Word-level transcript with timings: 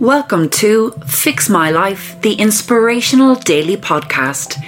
Welcome 0.00 0.48
to 0.50 0.92
Fix 1.06 1.48
My 1.48 1.72
Life, 1.72 2.22
the 2.22 2.34
inspirational 2.34 3.34
daily 3.34 3.76
podcast. 3.76 4.62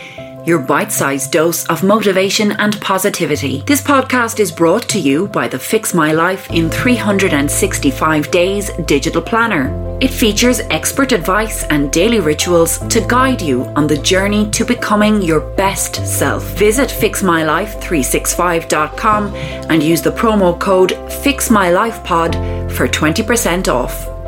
Your 0.44 0.58
bite 0.58 0.90
sized 0.90 1.30
dose 1.30 1.64
of 1.68 1.84
motivation 1.84 2.50
and 2.50 2.80
positivity. 2.80 3.62
This 3.64 3.80
podcast 3.80 4.40
is 4.40 4.50
brought 4.50 4.88
to 4.88 4.98
you 4.98 5.28
by 5.28 5.46
the 5.46 5.60
Fix 5.60 5.94
My 5.94 6.10
Life 6.10 6.50
in 6.50 6.68
365 6.68 8.28
Days 8.32 8.72
digital 8.86 9.22
planner. 9.22 9.70
It 10.00 10.10
features 10.10 10.62
expert 10.70 11.12
advice 11.12 11.62
and 11.64 11.92
daily 11.92 12.18
rituals 12.18 12.78
to 12.88 13.00
guide 13.00 13.40
you 13.40 13.66
on 13.76 13.86
the 13.86 13.98
journey 13.98 14.50
to 14.50 14.64
becoming 14.64 15.22
your 15.22 15.42
best 15.54 16.04
self. 16.04 16.42
Visit 16.58 16.88
fixmylife365.com 16.88 19.34
and 19.36 19.80
use 19.80 20.02
the 20.02 20.10
promo 20.10 20.58
code 20.58 20.90
FixMyLifePod 20.90 22.72
for 22.72 22.88
20% 22.88 23.72
off. 23.72 24.19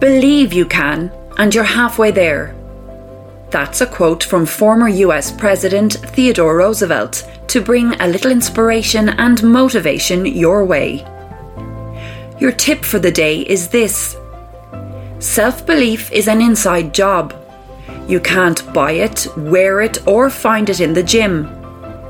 Believe 0.00 0.54
you 0.54 0.64
can, 0.64 1.12
and 1.36 1.54
you're 1.54 1.62
halfway 1.62 2.10
there. 2.10 2.54
That's 3.50 3.82
a 3.82 3.86
quote 3.86 4.24
from 4.24 4.46
former 4.46 4.88
US 4.88 5.30
President 5.30 5.92
Theodore 5.92 6.56
Roosevelt 6.56 7.28
to 7.48 7.60
bring 7.60 7.92
a 8.00 8.08
little 8.08 8.30
inspiration 8.30 9.10
and 9.10 9.42
motivation 9.42 10.24
your 10.24 10.64
way. 10.64 11.04
Your 12.38 12.50
tip 12.50 12.82
for 12.82 12.98
the 12.98 13.12
day 13.12 13.40
is 13.40 13.68
this 13.68 14.16
Self 15.18 15.66
belief 15.66 16.10
is 16.12 16.28
an 16.28 16.40
inside 16.40 16.94
job. 16.94 17.34
You 18.08 18.20
can't 18.20 18.72
buy 18.72 18.92
it, 18.92 19.26
wear 19.36 19.82
it, 19.82 19.98
or 20.08 20.30
find 20.30 20.70
it 20.70 20.80
in 20.80 20.94
the 20.94 21.02
gym. 21.02 21.46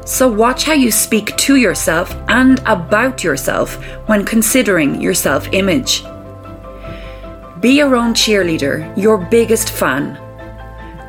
So 0.07 0.29
watch 0.29 0.63
how 0.63 0.75
you 0.75 0.93
speak 0.93 1.37
to 1.39 1.57
yourself 1.57 2.15
and 2.29 2.61
about 2.67 3.25
yourself 3.25 3.75
when 4.07 4.25
considering 4.25 5.01
your 5.01 5.15
self 5.15 5.53
image. 5.53 6.05
Be 7.61 7.77
your 7.77 7.95
own 7.95 8.15
cheerleader, 8.15 8.91
your 8.97 9.19
biggest 9.19 9.69
fan. 9.69 10.17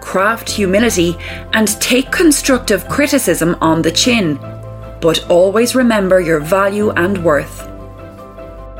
Craft 0.01 0.49
humility 0.49 1.15
and 1.53 1.69
take 1.79 2.11
constructive 2.11 2.89
criticism 2.89 3.55
on 3.61 3.81
the 3.81 3.91
chin, 3.91 4.35
but 4.99 5.25
always 5.29 5.75
remember 5.75 6.19
your 6.19 6.41
value 6.41 6.89
and 6.91 7.23
worth. 7.23 7.65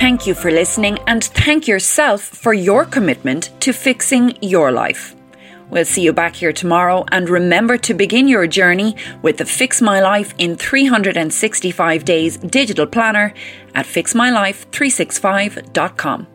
Thank 0.02 0.28
you 0.28 0.34
for 0.34 0.52
listening 0.52 1.00
and 1.08 1.24
thank 1.24 1.66
yourself 1.66 2.22
for 2.22 2.54
your 2.54 2.84
commitment 2.84 3.52
to 3.62 3.72
fixing 3.72 4.38
your 4.42 4.74
life. 4.74 5.16
We'll 5.70 5.86
see 5.86 6.02
you 6.02 6.12
back 6.12 6.36
here 6.36 6.52
tomorrow 6.52 7.06
and 7.10 7.30
remember 7.30 7.78
to 7.78 7.94
begin 7.94 8.28
your 8.28 8.48
journey 8.48 8.98
with 9.22 9.38
the 9.38 9.46
Fix 9.46 9.82
My 9.82 10.02
Life 10.02 10.34
in 10.38 10.58
365 10.58 12.04
Days 12.04 12.36
digital 12.36 12.86
planner 12.86 13.34
at 13.74 13.86
fixmylife365.com. 13.86 16.28